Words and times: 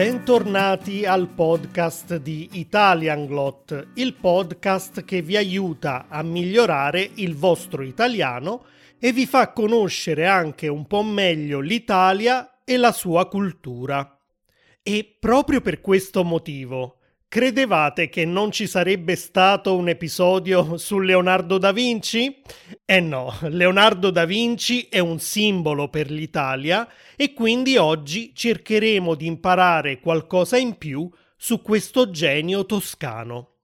Bentornati 0.00 1.04
al 1.04 1.28
podcast 1.28 2.16
di 2.16 2.48
Italian 2.52 3.26
Glot, 3.26 3.88
il 3.96 4.14
podcast 4.14 5.04
che 5.04 5.20
vi 5.20 5.36
aiuta 5.36 6.06
a 6.08 6.22
migliorare 6.22 7.10
il 7.16 7.36
vostro 7.36 7.82
italiano 7.82 8.64
e 8.98 9.12
vi 9.12 9.26
fa 9.26 9.52
conoscere 9.52 10.26
anche 10.26 10.68
un 10.68 10.86
po' 10.86 11.02
meglio 11.02 11.60
l'Italia 11.60 12.60
e 12.64 12.78
la 12.78 12.92
sua 12.92 13.28
cultura. 13.28 14.18
E 14.82 15.16
proprio 15.20 15.60
per 15.60 15.82
questo 15.82 16.24
motivo 16.24 16.99
Credevate 17.30 18.08
che 18.08 18.24
non 18.24 18.50
ci 18.50 18.66
sarebbe 18.66 19.14
stato 19.14 19.76
un 19.76 19.88
episodio 19.88 20.76
su 20.78 20.98
Leonardo 20.98 21.58
da 21.58 21.70
Vinci? 21.70 22.42
Eh 22.84 22.98
no, 22.98 23.32
Leonardo 23.42 24.10
da 24.10 24.24
Vinci 24.24 24.88
è 24.90 24.98
un 24.98 25.20
simbolo 25.20 25.88
per 25.88 26.10
l'Italia 26.10 26.88
e 27.14 27.32
quindi 27.32 27.76
oggi 27.76 28.32
cercheremo 28.34 29.14
di 29.14 29.26
imparare 29.26 30.00
qualcosa 30.00 30.56
in 30.56 30.76
più 30.76 31.08
su 31.36 31.62
questo 31.62 32.10
genio 32.10 32.66
toscano. 32.66 33.58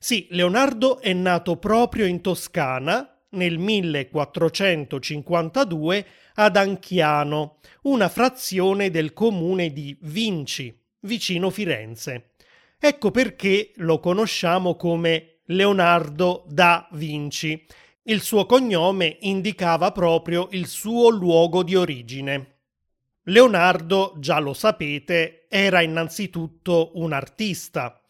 Sì, 0.00 0.26
Leonardo 0.30 0.98
è 0.98 1.12
nato 1.12 1.56
proprio 1.56 2.06
in 2.06 2.20
Toscana 2.20 3.16
nel 3.30 3.58
1452 3.58 6.06
ad 6.34 6.56
Anchiano, 6.56 7.58
una 7.82 8.08
frazione 8.08 8.90
del 8.90 9.12
comune 9.12 9.72
di 9.72 9.96
Vinci, 10.00 10.76
vicino 11.02 11.50
Firenze. 11.50 12.30
Ecco 12.86 13.10
perché 13.10 13.70
lo 13.76 13.98
conosciamo 13.98 14.76
come 14.76 15.38
Leonardo 15.46 16.44
da 16.46 16.86
Vinci. 16.92 17.64
Il 18.02 18.20
suo 18.20 18.44
cognome 18.44 19.16
indicava 19.20 19.90
proprio 19.90 20.48
il 20.50 20.66
suo 20.66 21.08
luogo 21.08 21.62
di 21.62 21.76
origine. 21.76 22.58
Leonardo, 23.22 24.12
già 24.18 24.38
lo 24.38 24.52
sapete, 24.52 25.46
era 25.48 25.80
innanzitutto 25.80 26.90
un 26.96 27.14
artista, 27.14 28.02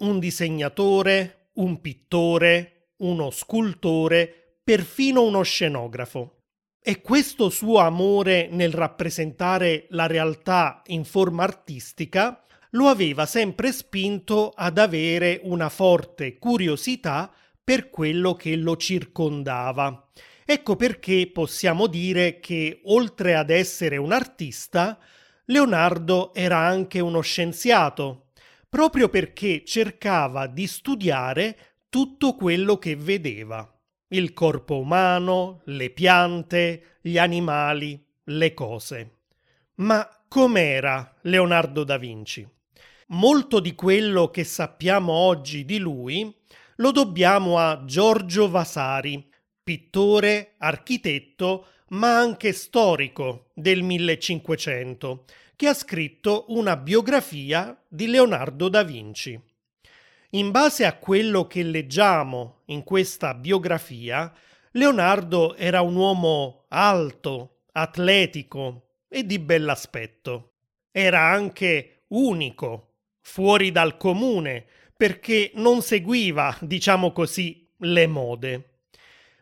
un 0.00 0.18
disegnatore, 0.18 1.52
un 1.54 1.80
pittore, 1.80 2.90
uno 2.98 3.30
scultore, 3.30 4.58
perfino 4.62 5.22
uno 5.22 5.40
scenografo. 5.40 6.42
E 6.78 7.00
questo 7.00 7.48
suo 7.48 7.78
amore 7.78 8.48
nel 8.50 8.74
rappresentare 8.74 9.86
la 9.92 10.06
realtà 10.06 10.82
in 10.88 11.06
forma 11.06 11.42
artistica 11.42 12.44
lo 12.70 12.86
aveva 12.88 13.26
sempre 13.26 13.72
spinto 13.72 14.50
ad 14.54 14.78
avere 14.78 15.40
una 15.44 15.68
forte 15.68 16.38
curiosità 16.38 17.32
per 17.62 17.90
quello 17.90 18.34
che 18.34 18.56
lo 18.56 18.76
circondava. 18.76 20.08
Ecco 20.44 20.76
perché 20.76 21.30
possiamo 21.32 21.86
dire 21.86 22.40
che, 22.40 22.80
oltre 22.84 23.36
ad 23.36 23.50
essere 23.50 23.96
un 23.96 24.12
artista, 24.12 24.98
Leonardo 25.46 26.34
era 26.34 26.58
anche 26.58 27.00
uno 27.00 27.20
scienziato, 27.20 28.30
proprio 28.68 29.08
perché 29.08 29.64
cercava 29.64 30.46
di 30.46 30.66
studiare 30.66 31.56
tutto 31.88 32.34
quello 32.34 32.78
che 32.78 32.96
vedeva. 32.96 33.68
Il 34.08 34.32
corpo 34.32 34.78
umano, 34.78 35.60
le 35.66 35.90
piante, 35.90 36.98
gli 37.00 37.18
animali, 37.18 38.04
le 38.24 38.54
cose. 38.54 39.18
Ma 39.76 40.08
com'era 40.26 41.16
Leonardo 41.22 41.84
da 41.84 41.96
Vinci? 41.96 42.46
Molto 43.10 43.60
di 43.60 43.74
quello 43.74 44.30
che 44.30 44.44
sappiamo 44.44 45.12
oggi 45.12 45.64
di 45.64 45.78
lui 45.78 46.34
lo 46.76 46.92
dobbiamo 46.92 47.58
a 47.58 47.84
Giorgio 47.84 48.48
Vasari, 48.48 49.28
pittore, 49.62 50.54
architetto, 50.58 51.66
ma 51.88 52.16
anche 52.16 52.52
storico 52.52 53.50
del 53.54 53.82
1500, 53.82 55.24
che 55.56 55.66
ha 55.66 55.74
scritto 55.74 56.46
una 56.48 56.76
biografia 56.76 57.78
di 57.86 58.06
Leonardo 58.06 58.68
da 58.68 58.82
Vinci. 58.82 59.38
In 60.30 60.50
base 60.52 60.86
a 60.86 60.96
quello 60.96 61.46
che 61.46 61.62
leggiamo 61.62 62.62
in 62.66 62.84
questa 62.84 63.34
biografia, 63.34 64.32
Leonardo 64.72 65.56
era 65.56 65.82
un 65.82 65.96
uomo 65.96 66.64
alto, 66.68 67.64
atletico 67.72 69.00
e 69.08 69.26
di 69.26 69.38
bell'aspetto. 69.38 70.52
Era 70.92 71.20
anche 71.30 72.04
unico 72.08 72.89
fuori 73.20 73.70
dal 73.70 73.96
comune, 73.96 74.66
perché 74.96 75.50
non 75.54 75.82
seguiva, 75.82 76.56
diciamo 76.60 77.12
così, 77.12 77.66
le 77.78 78.06
mode. 78.06 78.64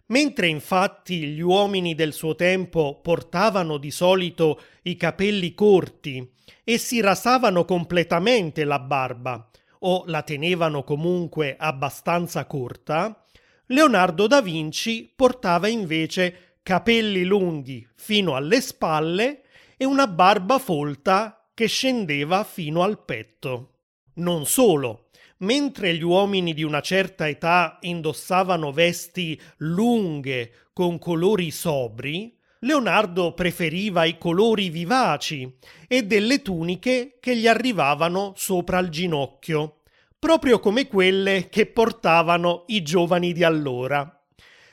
Mentre 0.07 0.47
infatti 0.47 1.25
gli 1.27 1.41
uomini 1.41 1.95
del 1.95 2.13
suo 2.13 2.35
tempo 2.35 3.01
portavano 3.03 3.77
di 3.77 3.91
solito 3.91 4.61
i 4.83 4.97
capelli 4.97 5.53
corti 5.53 6.33
e 6.65 6.79
si 6.79 7.01
rasavano 7.01 7.65
completamente 7.65 8.65
la 8.65 8.79
barba, 8.79 9.51
o 9.81 10.05
la 10.07 10.23
tenevano 10.23 10.83
comunque 10.83 11.57
abbastanza 11.59 12.47
corta, 12.47 13.25
Leonardo 13.67 14.27
da 14.27 14.41
Vinci 14.41 15.13
portava 15.15 15.69
invece 15.69 16.57
capelli 16.63 17.25
lunghi 17.25 17.87
fino 17.95 18.35
alle 18.35 18.61
spalle 18.61 19.43
e 19.77 19.85
una 19.85 20.07
barba 20.07 20.59
folta 20.59 21.38
che 21.59 21.67
scendeva 21.67 22.45
fino 22.45 22.85
al 22.85 23.05
petto. 23.05 23.79
Non 24.19 24.47
solo, 24.47 25.09
mentre 25.39 25.93
gli 25.97 26.05
uomini 26.05 26.55
di 26.55 26.63
una 26.63 26.81
certa 26.81 27.29
età 27.29 27.79
indossavano 27.81 28.71
vesti 28.71 29.37
lunghe 29.57 30.69
con 30.73 31.01
colori 31.01 31.51
sobri, 31.51 32.39
Leonardo 32.61 33.35
preferiva 33.35 34.05
i 34.05 34.19
colori 34.19 34.71
vivaci 34.71 35.59
e 35.89 36.05
delle 36.05 36.43
tuniche 36.43 37.17
che 37.19 37.37
gli 37.37 37.49
arrivavano 37.49 38.35
sopra 38.37 38.79
il 38.79 38.91
ginocchio, 38.91 39.81
proprio 40.17 40.61
come 40.61 40.87
quelle 40.87 41.49
che 41.49 41.67
portavano 41.67 42.67
i 42.69 42.83
giovani 42.83 43.33
di 43.33 43.43
allora. 43.43 44.25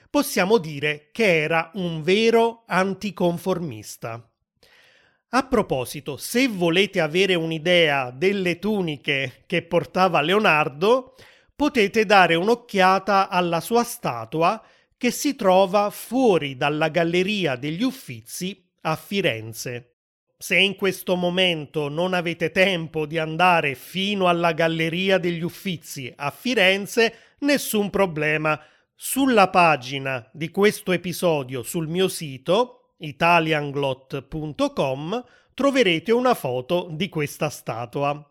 Possiamo 0.07 0.59
dire 0.59 1.09
che 1.11 1.41
era 1.41 1.71
un 1.73 2.03
vero 2.03 2.61
anticonformista. 2.67 4.29
A 5.35 5.43
proposito, 5.47 6.15
se 6.15 6.47
volete 6.47 7.01
avere 7.01 7.35
un'idea 7.35 8.09
delle 8.09 8.57
tuniche 8.57 9.43
che 9.45 9.63
portava 9.63 10.21
Leonardo, 10.21 11.13
potete 11.53 12.05
dare 12.05 12.35
un'occhiata 12.35 13.27
alla 13.27 13.59
sua 13.59 13.83
statua 13.83 14.63
che 14.95 15.11
si 15.11 15.35
trova 15.35 15.89
fuori 15.89 16.55
dalla 16.55 16.87
Galleria 16.87 17.57
degli 17.57 17.83
Uffizi 17.83 18.65
a 18.83 18.95
Firenze. 18.95 19.95
Se 20.37 20.55
in 20.55 20.77
questo 20.77 21.17
momento 21.17 21.89
non 21.89 22.13
avete 22.13 22.51
tempo 22.51 23.05
di 23.05 23.17
andare 23.17 23.75
fino 23.75 24.29
alla 24.29 24.53
Galleria 24.53 25.17
degli 25.17 25.43
Uffizi 25.43 26.13
a 26.15 26.31
Firenze, 26.31 27.13
nessun 27.39 27.89
problema. 27.89 28.57
Sulla 28.95 29.49
pagina 29.49 30.29
di 30.31 30.49
questo 30.49 30.93
episodio 30.93 31.61
sul 31.61 31.89
mio 31.89 32.07
sito 32.07 32.84
italianglot.com 32.97 35.23
troverete 35.53 36.11
una 36.11 36.33
foto 36.33 36.89
di 36.91 37.07
questa 37.09 37.49
statua. 37.49 38.27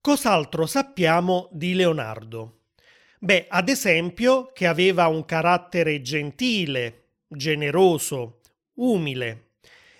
Cos'altro 0.00 0.64
sappiamo 0.66 1.48
di 1.52 1.74
Leonardo? 1.74 2.60
Beh, 3.18 3.46
ad 3.48 3.68
esempio 3.68 4.52
che 4.52 4.66
aveva 4.66 5.08
un 5.08 5.24
carattere 5.24 6.02
gentile, 6.02 7.08
generoso, 7.28 8.40
umile 8.74 9.52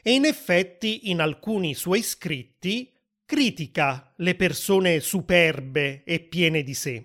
e 0.03 0.12
in 0.12 0.25
effetti 0.25 1.11
in 1.11 1.21
alcuni 1.21 1.75
suoi 1.75 2.03
scritti 2.03 2.93
critica 3.25 4.12
le 4.16 4.37
persone 4.37 5.00
superbe 5.00 6.05
e 6.05 6.21
piene 6.21 6.62
di 6.62 6.75
sé. 6.75 7.05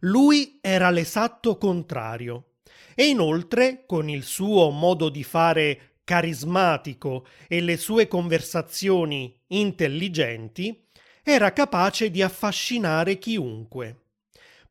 Lui 0.00 0.58
era 0.60 0.90
l'esatto 0.90 1.56
contrario 1.56 2.56
e 2.94 3.06
inoltre 3.06 3.84
con 3.86 4.10
il 4.10 4.24
suo 4.24 4.70
modo 4.70 5.08
di 5.08 5.24
fare 5.24 5.87
carismatico 6.08 7.26
e 7.48 7.60
le 7.60 7.76
sue 7.76 8.08
conversazioni 8.08 9.38
intelligenti, 9.48 10.86
era 11.22 11.52
capace 11.52 12.10
di 12.10 12.22
affascinare 12.22 13.18
chiunque. 13.18 14.04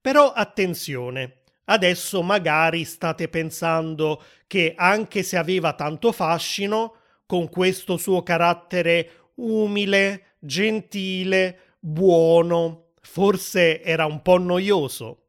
Però 0.01 0.31
attenzione, 0.31 1.41
adesso 1.65 2.23
magari 2.23 2.85
state 2.85 3.27
pensando 3.27 4.23
che 4.47 4.73
anche 4.75 5.21
se 5.21 5.37
aveva 5.37 5.73
tanto 5.73 6.11
fascino, 6.11 6.95
con 7.27 7.49
questo 7.49 7.97
suo 7.97 8.23
carattere 8.23 9.31
umile, 9.35 10.37
gentile, 10.39 11.75
buono, 11.77 12.93
forse 12.99 13.83
era 13.83 14.07
un 14.07 14.23
po' 14.23 14.39
noioso. 14.39 15.25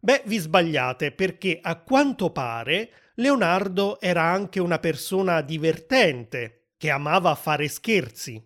Beh, 0.00 0.22
vi 0.26 0.38
sbagliate 0.38 1.12
perché 1.12 1.60
a 1.62 1.76
quanto 1.76 2.30
pare 2.30 2.90
Leonardo 3.18 3.98
era 3.98 4.24
anche 4.24 4.60
una 4.60 4.78
persona 4.78 5.40
divertente, 5.40 6.72
che 6.76 6.90
amava 6.90 7.34
fare 7.34 7.66
scherzi. 7.66 8.42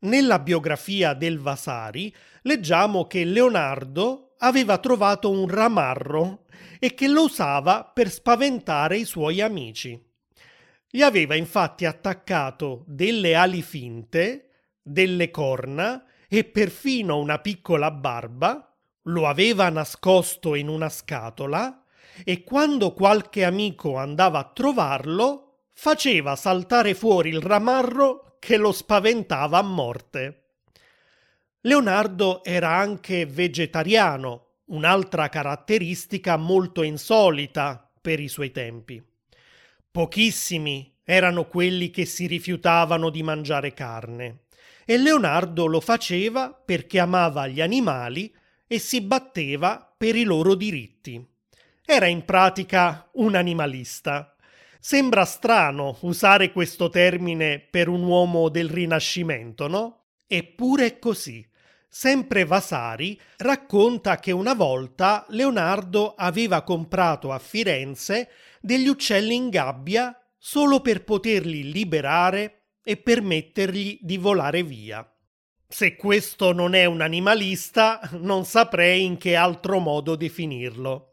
Nella 0.00 0.40
biografia 0.40 1.14
del 1.14 1.38
Vasari 1.38 2.12
leggiamo 2.42 3.06
che 3.06 3.24
Leonardo 3.24 4.34
aveva 4.38 4.78
trovato 4.78 5.30
un 5.30 5.48
ramarro 5.48 6.46
e 6.80 6.94
che 6.94 7.06
lo 7.06 7.24
usava 7.24 7.84
per 7.84 8.10
spaventare 8.10 8.96
i 8.98 9.04
suoi 9.04 9.40
amici. 9.40 10.00
Gli 10.90 11.02
aveva 11.02 11.36
infatti 11.36 11.84
attaccato 11.84 12.82
delle 12.88 13.36
ali 13.36 13.62
finte, 13.62 14.50
delle 14.82 15.30
corna 15.30 16.04
e 16.26 16.42
perfino 16.42 17.18
una 17.18 17.38
piccola 17.38 17.92
barba, 17.92 18.76
lo 19.02 19.28
aveva 19.28 19.68
nascosto 19.68 20.56
in 20.56 20.66
una 20.66 20.88
scatola 20.88 21.84
e 22.24 22.42
quando 22.42 22.92
qualche 22.92 23.44
amico 23.44 23.96
andava 23.96 24.38
a 24.38 24.50
trovarlo, 24.52 25.64
faceva 25.72 26.36
saltare 26.36 26.94
fuori 26.94 27.30
il 27.30 27.40
ramarro 27.40 28.36
che 28.38 28.56
lo 28.56 28.72
spaventava 28.72 29.58
a 29.58 29.62
morte. 29.62 30.42
Leonardo 31.62 32.44
era 32.44 32.76
anche 32.76 33.26
vegetariano, 33.26 34.46
un'altra 34.66 35.28
caratteristica 35.28 36.36
molto 36.36 36.82
insolita 36.82 37.90
per 38.00 38.20
i 38.20 38.28
suoi 38.28 38.50
tempi. 38.50 39.02
Pochissimi 39.90 40.96
erano 41.04 41.46
quelli 41.46 41.90
che 41.90 42.04
si 42.04 42.26
rifiutavano 42.26 43.10
di 43.10 43.22
mangiare 43.22 43.72
carne 43.72 44.44
e 44.90 44.96
Leonardo 44.96 45.66
lo 45.66 45.80
faceva 45.80 46.50
perché 46.52 46.98
amava 46.98 47.46
gli 47.46 47.60
animali 47.60 48.34
e 48.66 48.78
si 48.78 49.02
batteva 49.02 49.94
per 49.94 50.16
i 50.16 50.24
loro 50.24 50.54
diritti. 50.54 51.22
Era 51.90 52.04
in 52.04 52.26
pratica 52.26 53.08
un 53.14 53.34
animalista. 53.34 54.36
Sembra 54.78 55.24
strano 55.24 55.96
usare 56.02 56.52
questo 56.52 56.90
termine 56.90 57.60
per 57.60 57.88
un 57.88 58.02
uomo 58.02 58.50
del 58.50 58.68
Rinascimento, 58.68 59.68
no? 59.68 60.02
Eppure 60.26 60.84
è 60.84 60.98
così. 60.98 61.48
Sempre 61.88 62.44
Vasari 62.44 63.18
racconta 63.38 64.18
che 64.18 64.32
una 64.32 64.52
volta 64.52 65.24
Leonardo 65.30 66.14
aveva 66.14 66.60
comprato 66.60 67.32
a 67.32 67.38
Firenze 67.38 68.28
degli 68.60 68.86
uccelli 68.86 69.34
in 69.34 69.48
gabbia 69.48 70.14
solo 70.36 70.82
per 70.82 71.04
poterli 71.04 71.72
liberare 71.72 72.64
e 72.82 72.98
permettergli 72.98 73.98
di 74.02 74.18
volare 74.18 74.62
via. 74.62 75.10
Se 75.66 75.96
questo 75.96 76.52
non 76.52 76.74
è 76.74 76.84
un 76.84 77.00
animalista, 77.00 77.98
non 78.20 78.44
saprei 78.44 79.06
in 79.06 79.16
che 79.16 79.36
altro 79.36 79.78
modo 79.78 80.16
definirlo. 80.16 81.07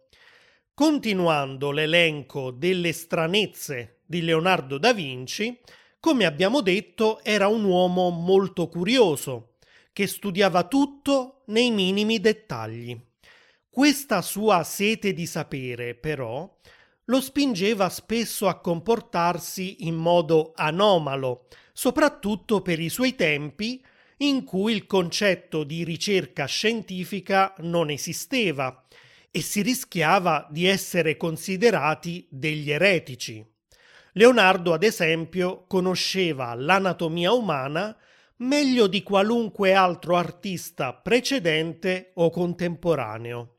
Continuando 0.75 1.71
l'elenco 1.71 2.51
delle 2.51 2.91
stranezze 2.91 4.01
di 4.05 4.21
Leonardo 4.21 4.77
da 4.77 4.91
Vinci, 4.91 5.57
come 6.01 6.25
abbiamo 6.25 6.59
detto, 6.59 7.23
era 7.23 7.47
un 7.47 7.63
uomo 7.63 8.09
molto 8.09 8.67
curioso, 8.67 9.53
che 9.93 10.05
studiava 10.05 10.67
tutto 10.67 11.43
nei 11.45 11.71
minimi 11.71 12.19
dettagli. 12.19 12.99
Questa 13.69 14.21
sua 14.21 14.65
sete 14.65 15.13
di 15.13 15.25
sapere, 15.25 15.95
però, 15.95 16.53
lo 17.05 17.21
spingeva 17.21 17.87
spesso 17.87 18.49
a 18.49 18.59
comportarsi 18.59 19.87
in 19.87 19.95
modo 19.95 20.51
anomalo, 20.57 21.47
soprattutto 21.71 22.61
per 22.61 22.81
i 22.81 22.89
suoi 22.89 23.15
tempi 23.15 23.81
in 24.17 24.43
cui 24.43 24.73
il 24.73 24.85
concetto 24.87 25.63
di 25.63 25.85
ricerca 25.85 26.43
scientifica 26.43 27.53
non 27.59 27.89
esisteva 27.89 28.85
e 29.35 29.41
si 29.41 29.61
rischiava 29.61 30.47
di 30.49 30.65
essere 30.65 31.17
considerati 31.17 32.25
degli 32.29 32.71
eretici. 32.71 33.45
Leonardo, 34.13 34.71
ad 34.71 34.81
esempio, 34.81 35.65
conosceva 35.67 36.53
l'anatomia 36.53 37.33
umana 37.33 37.93
meglio 38.37 38.87
di 38.87 39.03
qualunque 39.03 39.73
altro 39.73 40.15
artista 40.15 40.93
precedente 40.93 42.11
o 42.13 42.29
contemporaneo. 42.29 43.57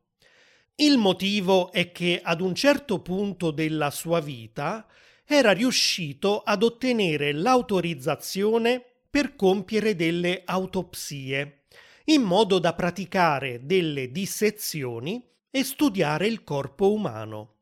Il 0.76 0.96
motivo 0.96 1.70
è 1.70 1.92
che 1.92 2.22
ad 2.22 2.40
un 2.40 2.54
certo 2.54 3.02
punto 3.02 3.50
della 3.50 3.90
sua 3.90 4.20
vita 4.20 4.86
era 5.26 5.52
riuscito 5.52 6.40
ad 6.40 6.62
ottenere 6.62 7.32
l'autorizzazione 7.32 8.82
per 9.10 9.36
compiere 9.36 9.94
delle 9.94 10.40
autopsie, 10.42 11.64
in 12.04 12.22
modo 12.22 12.58
da 12.58 12.72
praticare 12.72 13.66
delle 13.66 14.10
dissezioni 14.10 15.34
e 15.56 15.64
studiare 15.64 16.26
il 16.26 16.44
corpo 16.44 16.92
umano. 16.92 17.54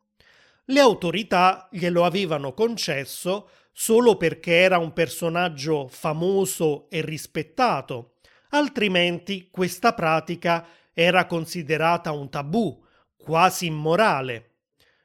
Le 0.65 0.81
autorità 0.81 1.69
glielo 1.71 2.05
avevano 2.05 2.53
concesso 2.53 3.49
solo 3.71 4.17
perché 4.17 4.51
era 4.51 4.79
un 4.79 4.93
personaggio 4.93 5.87
famoso 5.87 6.91
e 6.91 7.03
rispettato, 7.03 8.15
altrimenti 8.49 9.49
questa 9.49 9.95
pratica 9.95 10.67
era 10.93 11.27
considerata 11.27 12.11
un 12.11 12.29
tabù, 12.31 12.83
quasi 13.17 13.67
immorale. 13.67 14.55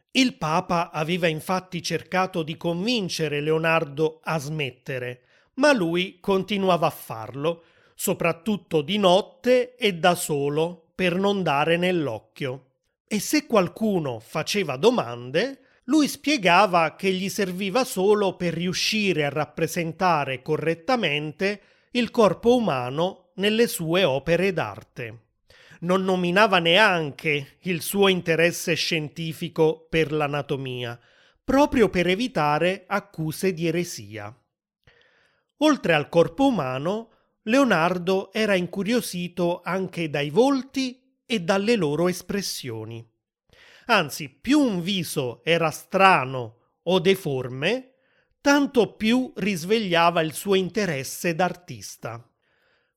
Il 0.10 0.36
Papa 0.38 0.90
aveva 0.90 1.28
infatti 1.28 1.84
cercato 1.84 2.42
di 2.42 2.58
convincere 2.58 3.40
Leonardo 3.40 4.20
a 4.24 4.40
smettere, 4.40 5.22
ma 5.56 5.74
lui 5.74 6.18
continuava 6.20 6.88
a 6.88 6.90
farlo, 6.90 7.66
soprattutto 7.94 8.82
di 8.82 8.98
notte 8.98 9.76
e 9.76 9.94
da 9.94 10.16
solo, 10.16 10.90
per 10.96 11.14
non 11.18 11.44
dare 11.44 11.78
nell'occhio 11.78 12.64
e 13.12 13.20
se 13.20 13.48
qualcuno 13.48 14.20
faceva 14.20 14.76
domande, 14.76 15.62
lui 15.86 16.08
spiegava 16.08 16.96
che 16.96 17.12
gli 17.12 17.28
serviva 17.28 17.84
solo 17.84 18.36
per 18.36 18.54
riuscire 18.54 19.26
a 19.26 19.30
rappresentare 19.30 20.44
correttamente 20.44 21.62
il 21.94 22.12
corpo 22.12 22.56
umano 22.56 23.32
nelle 23.38 23.66
sue 23.66 24.04
opere 24.04 24.54
d'arte. 24.54 25.22
Non 25.80 26.04
nominava 26.04 26.60
neanche 26.60 27.58
il 27.62 27.82
suo 27.82 28.10
interesse 28.10 28.76
scientifico 28.76 29.88
per 29.90 30.12
l'anatomia, 30.12 31.00
proprio 31.44 31.90
per 31.90 32.06
evitare 32.06 32.84
accuse 32.86 33.56
di 33.56 33.66
eresia. 33.66 34.32
Oltre 35.62 35.94
al 35.96 36.10
corpo 36.10 36.46
umano, 36.46 37.10
Leonardo 37.44 38.32
era 38.32 38.54
incuriosito 38.54 39.62
anche 39.64 40.12
dai 40.12 40.30
volti 40.30 41.09
e 41.32 41.42
dalle 41.42 41.76
loro 41.76 42.08
espressioni. 42.08 43.08
Anzi, 43.86 44.30
più 44.30 44.60
un 44.60 44.82
viso 44.82 45.42
era 45.44 45.70
strano 45.70 46.56
o 46.82 47.00
deforme, 47.00 47.94
tanto 48.42 48.96
più 48.96 49.32
risvegliava 49.36 50.22
il 50.22 50.34
suo 50.34 50.56
interesse 50.56 51.36
d'artista. 51.36 52.28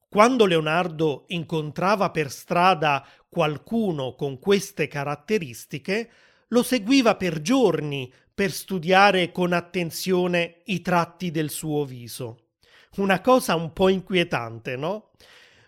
Quando 0.08 0.46
Leonardo 0.46 1.25
incontrava 1.29 2.11
per 2.11 2.31
strada 2.31 3.06
qualcuno 3.29 4.14
con 4.14 4.38
queste 4.38 4.88
caratteristiche, 4.88 6.11
lo 6.49 6.62
seguiva 6.62 7.17
per 7.17 7.43
giorni 7.43 8.11
per 8.32 8.50
studiare 8.50 9.31
con 9.31 9.52
attenzione 9.52 10.62
i 10.67 10.81
tratti 10.81 11.31
del 11.31 11.50
suo 11.50 11.84
viso. 11.84 12.49
Una 12.96 13.20
cosa 13.20 13.55
un 13.56 13.74
po' 13.74 13.91
inquietante, 13.91 14.77
no? 14.77 15.10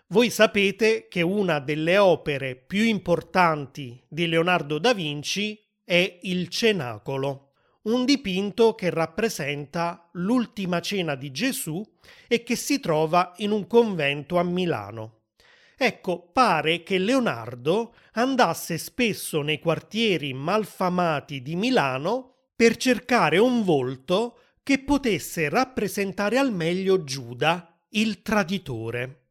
Voi 0.09 0.29
sapete 0.29 1.07
che 1.07 1.23
una 1.23 1.57
delle 1.57 1.97
opere 1.97 2.55
più 2.55 2.83
importanti 2.83 3.99
di 4.07 4.27
Leonardo 4.27 4.77
da 4.77 4.93
Vinci 4.93 5.59
è 5.83 6.19
il 6.21 6.47
Cenacolo, 6.49 7.53
un 7.85 8.05
dipinto 8.05 8.75
che 8.75 8.91
rappresenta 8.91 10.07
l'ultima 10.13 10.79
cena 10.79 11.15
di 11.15 11.31
Gesù 11.31 11.83
e 12.27 12.43
che 12.43 12.55
si 12.55 12.79
trova 12.79 13.33
in 13.37 13.49
un 13.49 13.65
convento 13.65 14.37
a 14.37 14.43
Milano. 14.43 15.21
Ecco, 15.75 16.29
pare 16.31 16.83
che 16.83 16.99
Leonardo 16.99 17.95
andasse 18.13 18.77
spesso 18.77 19.41
nei 19.41 19.57
quartieri 19.57 20.33
malfamati 20.33 21.41
di 21.41 21.55
Milano 21.55 22.49
per 22.55 22.77
cercare 22.77 23.39
un 23.39 23.63
volto 23.63 24.37
che 24.61 24.83
potesse 24.83 25.49
rappresentare 25.49 26.37
al 26.37 26.53
meglio 26.53 27.03
Giuda, 27.03 27.75
il 27.89 28.21
traditore 28.21 29.21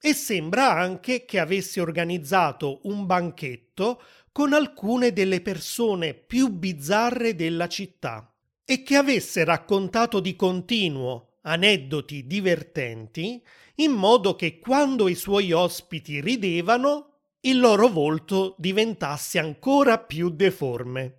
e 0.00 0.14
sembra 0.14 0.72
anche 0.72 1.24
che 1.24 1.38
avesse 1.38 1.80
organizzato 1.80 2.80
un 2.84 3.04
banchetto 3.04 4.02
con 4.32 4.52
alcune 4.52 5.12
delle 5.12 5.40
persone 5.40 6.14
più 6.14 6.48
bizzarre 6.48 7.34
della 7.34 7.68
città 7.68 8.32
e 8.64 8.82
che 8.82 8.96
avesse 8.96 9.44
raccontato 9.44 10.20
di 10.20 10.36
continuo 10.36 11.38
aneddoti 11.42 12.26
divertenti 12.26 13.42
in 13.76 13.92
modo 13.92 14.36
che 14.36 14.58
quando 14.58 15.08
i 15.08 15.14
suoi 15.14 15.52
ospiti 15.52 16.20
ridevano 16.20 17.06
il 17.40 17.58
loro 17.58 17.88
volto 17.88 18.54
diventasse 18.58 19.38
ancora 19.38 19.98
più 19.98 20.30
deforme. 20.30 21.16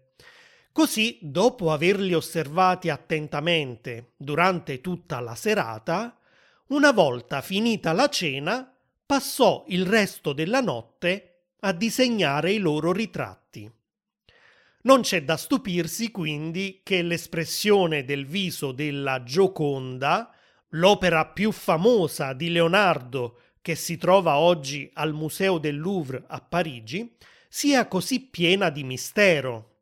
Così, 0.72 1.18
dopo 1.22 1.72
averli 1.72 2.14
osservati 2.14 2.90
attentamente 2.90 4.14
durante 4.16 4.80
tutta 4.80 5.20
la 5.20 5.36
serata, 5.36 6.18
una 6.68 6.92
volta 6.92 7.42
finita 7.42 7.92
la 7.92 8.08
cena, 8.08 8.71
passò 9.12 9.66
il 9.68 9.86
resto 9.86 10.32
della 10.32 10.62
notte 10.62 11.48
a 11.60 11.74
disegnare 11.74 12.54
i 12.54 12.60
loro 12.60 12.94
ritratti. 12.94 13.70
Non 14.84 15.02
c'è 15.02 15.26
da 15.26 15.36
stupirsi 15.36 16.12
quindi 16.12 16.80
che 16.82 17.02
l'espressione 17.02 18.06
del 18.06 18.26
viso 18.26 18.72
della 18.72 19.22
Gioconda, 19.24 20.34
l'opera 20.70 21.26
più 21.26 21.52
famosa 21.52 22.32
di 22.32 22.52
Leonardo 22.52 23.40
che 23.62 23.76
si 23.76 23.98
trova 23.98 24.38
oggi 24.38 24.90
al 24.94 25.12
Museo 25.12 25.58
del 25.58 25.78
Louvre 25.78 26.24
a 26.28 26.40
Parigi, 26.40 27.14
sia 27.50 27.90
così 27.90 28.22
piena 28.22 28.70
di 28.70 28.86
mistero. 28.86 29.80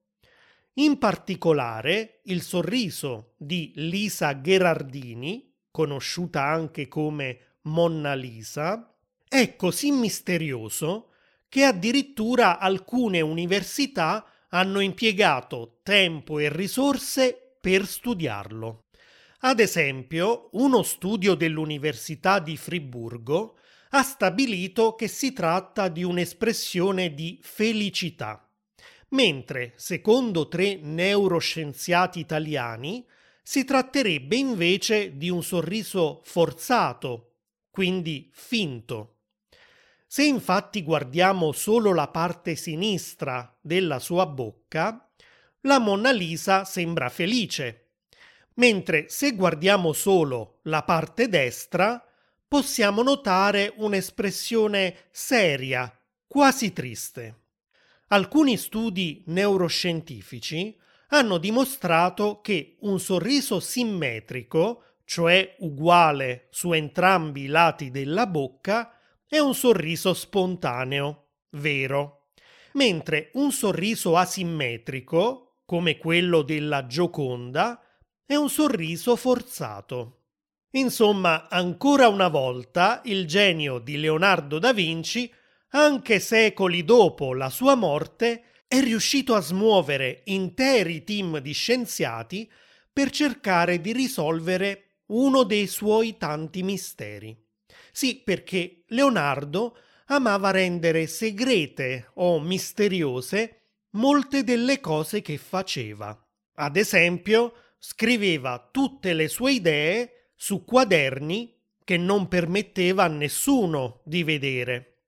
In 0.80 0.98
particolare, 0.98 2.22
il 2.24 2.42
sorriso 2.42 3.36
di 3.38 3.74
Lisa 3.76 4.34
Gherardini, 4.34 5.54
conosciuta 5.70 6.46
anche 6.46 6.88
come 6.88 7.58
Monna 7.62 8.16
Lisa, 8.16 8.90
è 9.30 9.56
così 9.56 9.92
misterioso 9.92 11.12
che 11.48 11.64
addirittura 11.64 12.58
alcune 12.58 13.22
università 13.22 14.26
hanno 14.50 14.80
impiegato 14.80 15.82
tempo 15.84 16.40
e 16.40 16.50
risorse 16.50 17.58
per 17.62 17.86
studiarlo. 17.86 18.86
Ad 19.42 19.60
esempio, 19.60 20.50
uno 20.54 20.82
studio 20.82 21.36
dell'Università 21.36 22.40
di 22.40 22.58
Friburgo 22.58 23.58
ha 23.92 24.02
stabilito 24.02 24.96
che 24.96 25.08
si 25.08 25.32
tratta 25.32 25.90
di 25.90 26.04
un'espressione 26.04 27.14
di 27.14 27.40
felicità, 27.42 28.50
mentre, 29.10 29.74
secondo 29.76 30.48
tre 30.48 30.76
neuroscienziati 30.82 32.20
italiani, 32.20 33.06
si 33.44 33.64
tratterebbe 33.64 34.36
invece 34.36 35.18
di 35.18 35.30
un 35.30 35.44
sorriso 35.44 36.22
forzato, 36.24 37.36
quindi 37.70 38.30
finto. 38.34 39.19
Se 40.12 40.24
infatti 40.24 40.82
guardiamo 40.82 41.52
solo 41.52 41.94
la 41.94 42.08
parte 42.08 42.56
sinistra 42.56 43.56
della 43.62 44.00
sua 44.00 44.26
bocca, 44.26 45.08
la 45.62 45.78
Monna 45.78 46.12
Lisa 46.12 46.66
sembra 46.66 47.10
felice, 47.10 47.90
mentre 48.56 49.06
se 49.08 49.36
guardiamo 49.36 49.94
solo 49.94 50.62
la 50.64 50.82
parte 50.82 51.30
destra, 51.30 52.04
possiamo 52.48 53.04
notare 53.04 53.72
un'espressione 53.76 54.96
seria, 55.12 55.96
quasi 56.26 56.74
triste. 56.74 57.42
Alcuni 58.08 58.58
studi 58.58 59.22
neuroscientifici 59.28 60.76
hanno 61.10 61.38
dimostrato 61.38 62.42
che 62.42 62.78
un 62.80 63.00
sorriso 63.00 63.60
simmetrico, 63.60 64.86
cioè 65.06 65.56
uguale 65.60 66.48
su 66.50 66.72
entrambi 66.72 67.44
i 67.44 67.48
lati 67.48 67.92
della 67.92 68.26
bocca, 68.26 68.96
è 69.30 69.38
un 69.38 69.54
sorriso 69.54 70.16
spontaneo, 70.16 71.28
vero, 71.52 72.32
mentre 72.74 73.30
un 73.34 73.52
sorriso 73.52 74.18
asimmetrico, 74.18 75.60
come 75.66 76.00
quello 76.00 76.42
della 76.42 76.88
Gioconda, 76.88 77.80
è 78.26 78.34
un 78.34 78.50
sorriso 78.50 79.16
forzato. 79.16 80.24
Insomma, 80.72 81.48
ancora 81.48 82.08
una 82.08 82.28
volta 82.28 83.02
il 83.06 83.28
genio 83.28 83.78
di 83.78 83.98
Leonardo 83.98 84.58
da 84.58 84.74
Vinci, 84.74 85.32
anche 85.70 86.20
secoli 86.20 86.84
dopo 86.84 87.36
la 87.36 87.52
sua 87.52 87.76
morte, 87.76 88.64
è 88.68 88.80
riuscito 88.80 89.36
a 89.36 89.42
smuovere 89.42 90.24
interi 90.26 91.04
team 91.04 91.38
di 91.38 91.54
scienziati 91.54 92.52
per 92.92 93.12
cercare 93.12 93.80
di 93.80 93.94
risolvere 93.94 95.02
uno 95.08 95.44
dei 95.44 95.68
suoi 95.68 96.18
tanti 96.18 96.64
misteri. 96.64 97.49
Sì, 98.00 98.16
perché 98.16 98.84
Leonardo 98.88 99.76
amava 100.06 100.52
rendere 100.52 101.06
segrete 101.06 102.12
o 102.14 102.40
misteriose 102.40 103.74
molte 103.96 104.46
delle 104.46 104.80
cose 104.80 105.22
che 105.22 105.38
faceva. 105.38 106.18
Ad 106.54 106.78
esempio, 106.78 107.74
scriveva 107.78 108.70
tutte 108.72 109.12
le 109.12 109.28
sue 109.28 109.52
idee 109.52 110.30
su 110.34 110.64
quaderni 110.64 111.54
che 111.84 111.98
non 111.98 112.30
permetteva 112.30 113.04
a 113.04 113.08
nessuno 113.10 114.00
di 114.06 114.24
vedere. 114.24 115.02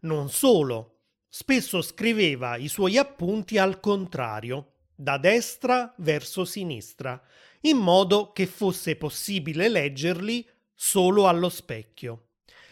Non 0.00 0.28
solo, 0.28 0.98
spesso 1.26 1.80
scriveva 1.80 2.56
i 2.58 2.68
suoi 2.68 2.98
appunti 2.98 3.56
al 3.56 3.80
contrario, 3.80 4.72
da 4.94 5.16
destra 5.16 5.94
verso 5.96 6.44
sinistra, 6.44 7.18
in 7.62 7.78
modo 7.78 8.32
che 8.32 8.44
fosse 8.44 8.96
possibile 8.96 9.70
leggerli 9.70 10.46
solo 10.74 11.26
allo 11.26 11.48
specchio 11.48 12.24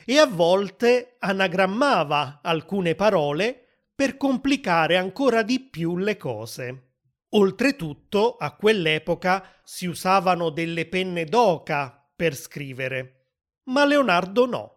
e 0.04 0.18
a 0.18 0.26
volte 0.26 1.16
anagrammava 1.18 2.40
alcune 2.42 2.94
parole 2.94 3.66
per 3.94 4.16
complicare 4.16 4.96
ancora 4.96 5.42
di 5.42 5.60
più 5.60 5.96
le 5.96 6.16
cose. 6.16 6.90
Oltretutto, 7.30 8.36
a 8.36 8.54
quell'epoca 8.56 9.60
si 9.64 9.86
usavano 9.86 10.50
delle 10.50 10.86
penne 10.86 11.24
d'oca 11.24 12.10
per 12.14 12.34
scrivere, 12.34 13.28
ma 13.64 13.84
Leonardo 13.84 14.46
no. 14.46 14.76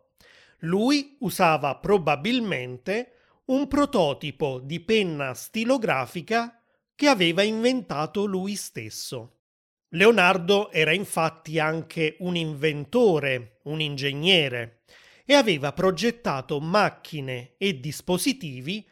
Lui 0.60 1.18
usava 1.20 1.76
probabilmente 1.76 3.12
un 3.46 3.68
prototipo 3.68 4.60
di 4.60 4.80
penna 4.80 5.34
stilografica 5.34 6.62
che 6.96 7.08
aveva 7.08 7.44
inventato 7.44 8.26
lui 8.26 8.56
stesso. 8.56 9.42
Leonardo 9.90 10.72
era 10.72 10.94
infatti 10.94 11.60
anche 11.60 12.16
un 12.20 12.36
inventore, 12.36 13.60
un 13.64 13.82
ingegnere, 13.82 14.84
e 15.26 15.34
aveva 15.34 15.74
progettato 15.74 16.60
macchine 16.60 17.54
e 17.58 17.80
dispositivi 17.80 18.88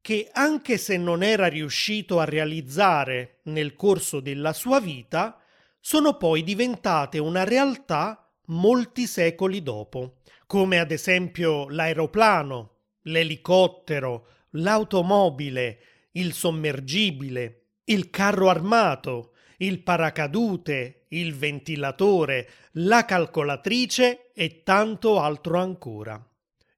che 0.00 0.28
anche 0.32 0.76
se 0.78 0.96
non 0.96 1.22
era 1.22 1.46
riuscito 1.46 2.20
a 2.20 2.24
realizzare 2.24 3.40
nel 3.44 3.74
corso 3.74 4.20
della 4.20 4.52
sua 4.52 4.80
vita, 4.80 5.40
sono 5.80 6.16
poi 6.16 6.42
diventate 6.42 7.18
una 7.18 7.44
realtà 7.44 8.28
molti 8.46 9.06
secoli 9.06 9.62
dopo, 9.62 10.18
come 10.46 10.78
ad 10.78 10.90
esempio 10.90 11.68
l'aeroplano, 11.68 12.76
l'elicottero, 13.02 14.26
l'automobile, 14.50 15.78
il 16.12 16.32
sommergibile, 16.32 17.66
il 17.84 18.10
carro 18.10 18.48
armato, 18.48 19.32
il 19.58 19.82
paracadute, 19.82 21.06
il 21.08 21.34
ventilatore, 21.34 22.48
la 22.72 23.04
calcolatrice 23.04 24.32
e 24.32 24.62
tanto 24.62 25.20
altro 25.20 25.58
ancora. 25.58 26.22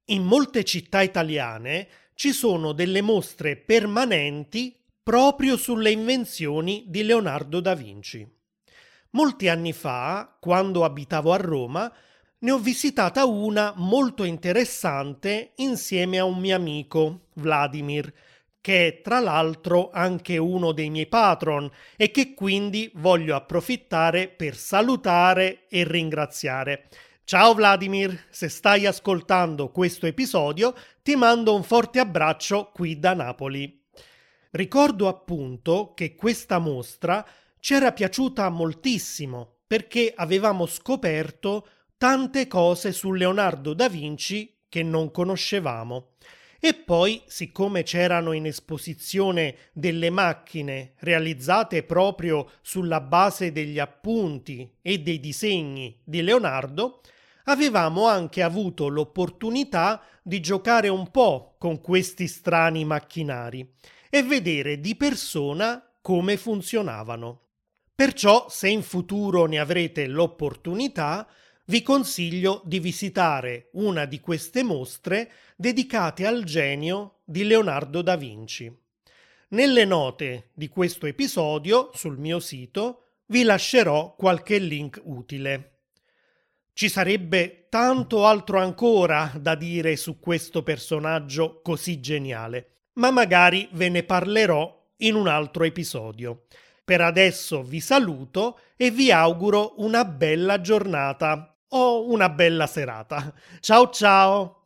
In 0.07 0.25
molte 0.25 0.65
città 0.65 1.03
italiane 1.03 1.89
ci 2.15 2.33
sono 2.33 2.73
delle 2.73 3.03
mostre 3.03 3.57
permanenti 3.57 4.77
proprio 5.03 5.57
sulle 5.57 5.91
invenzioni 5.91 6.85
di 6.89 7.03
Leonardo 7.03 7.61
da 7.61 7.75
Vinci. 7.75 8.27
Molti 9.11 9.49
anni 9.49 9.73
fa, 9.73 10.37
quando 10.39 10.85
abitavo 10.85 11.33
a 11.33 11.37
Roma, 11.37 11.93
ne 12.41 12.51
ho 12.51 12.59
visitata 12.59 13.25
una 13.25 13.73
molto 13.77 14.25
interessante 14.25 15.53
insieme 15.57 16.19
a 16.19 16.25
un 16.25 16.39
mio 16.39 16.55
amico, 16.55 17.29
Vladimir, 17.35 18.13
che 18.61 18.87
è 18.87 19.01
tra 19.01 19.21
l'altro 19.21 19.91
anche 19.93 20.37
uno 20.37 20.73
dei 20.73 20.91
miei 20.91 21.07
patron 21.07 21.71
e 21.97 22.11
che 22.11 22.35
quindi 22.35 22.91
voglio 22.95 23.35
approfittare 23.35 24.29
per 24.29 24.57
salutare 24.57 25.67
e 25.69 25.85
ringraziare. 25.85 26.89
Ciao 27.25 27.55
Vladimir, 27.55 28.27
se 28.31 28.49
stai 28.49 28.87
ascoltando 28.87 29.71
questo 29.71 30.07
episodio 30.07 30.75
ti 31.03 31.15
mando 31.15 31.55
un 31.55 31.63
forte 31.63 31.99
abbraccio 31.99 32.71
qui 32.73 32.99
da 32.99 33.15
Napoli. 33.15 33.85
Ricordo 34.51 35.09
appunto 35.09 35.93
che 35.95 36.15
questa 36.15 36.59
mostra 36.59 37.25
ci 37.61 37.75
era 37.75 37.93
piaciuta 37.93 38.49
moltissimo 38.49 39.57
perché 39.67 40.13
avevamo 40.17 40.65
scoperto 40.65 41.69
tante 41.99 42.47
cose 42.47 42.93
su 42.93 43.13
Leonardo 43.13 43.75
da 43.75 43.89
Vinci 43.89 44.61
che 44.69 44.83
non 44.83 45.11
conoscevamo. 45.11 46.13
E 46.61 46.75
poi, 46.75 47.23
siccome 47.27 47.85
c'erano 47.85 48.33
in 48.33 48.45
esposizione 48.45 49.57
delle 49.73 50.11
macchine 50.11 50.95
realizzate 50.99 51.85
proprio 51.85 52.51
sulla 52.63 53.01
base 53.01 53.53
degli 53.53 53.79
appunti 53.79 54.69
e 54.83 54.99
dei 54.99 55.21
disegni 55.21 56.01
di 56.03 56.21
Leonardo, 56.21 57.01
avevamo 57.45 58.07
anche 58.07 58.43
avuto 58.43 58.89
l'opportunità 58.89 60.03
di 60.21 60.41
giocare 60.41 60.89
un 60.89 61.11
po' 61.13 61.55
con 61.59 61.81
questi 61.81 62.27
strani 62.27 62.85
macchinari 62.85 63.75
e 64.11 64.23
vedere 64.25 64.81
di 64.81 64.97
persona 64.97 65.83
come 66.03 66.37
funzionavano. 66.37 67.43
Perciò, 67.95 68.47
se 68.49 68.69
in 68.69 68.83
futuro 68.83 69.47
ne 69.47 69.59
avrete 69.59 70.07
l'opportunità, 70.07 71.27
vi 71.69 71.83
consiglio 71.83 72.63
di 72.65 72.81
visitare 72.81 73.69
una 73.73 74.07
di 74.07 74.21
queste 74.21 74.63
mostre 74.63 75.31
dedicate 75.55 76.27
al 76.27 76.45
genio 76.45 77.19
di 77.25 77.45
Leonardo 77.45 78.01
da 78.01 78.17
Vinci. 78.17 78.75
Nelle 79.49 79.85
note 79.85 80.51
di 80.55 80.69
questo 80.69 81.07
episodio 81.07 81.91
sul 81.93 82.19
mio 82.19 82.41
sito 82.41 83.03
vi 83.27 83.43
lascerò 83.43 84.15
qualche 84.15 84.59
link 84.59 85.01
utile. 85.05 85.81
Ci 86.73 86.89
sarebbe 86.89 87.67
tanto 87.69 88.25
altro 88.25 88.61
ancora 88.61 89.33
da 89.39 89.55
dire 89.55 89.97
su 89.97 90.19
questo 90.21 90.63
personaggio 90.63 91.61
così 91.61 92.01
geniale, 92.01 92.85
ma 92.95 93.11
magari 93.11 93.69
ve 93.73 93.91
ne 93.91 94.05
parlerò 94.05 94.87
in 94.99 95.15
un 95.17 95.29
altro 95.29 95.65
episodio. 95.65 96.47
Per 96.83 97.03
adesso 97.03 97.63
vi 97.63 97.81
saluto 97.81 98.59
e 98.75 98.91
vi 98.91 99.13
auguro 99.13 99.75
una 99.79 100.07
bella 100.07 100.63
giornata 100.63 101.53
o 101.69 102.03
una 102.07 102.29
bella 102.29 102.67
serata. 102.67 103.33
Ciao 103.61 103.91
ciao! 103.91 104.57